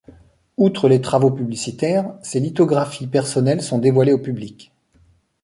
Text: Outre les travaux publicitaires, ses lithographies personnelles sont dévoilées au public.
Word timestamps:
Outre 0.57 0.89
les 0.89 0.99
travaux 0.99 1.29
publicitaires, 1.29 2.11
ses 2.23 2.39
lithographies 2.39 3.05
personnelles 3.05 3.61
sont 3.61 3.77
dévoilées 3.77 4.13
au 4.13 4.17
public. 4.19 4.71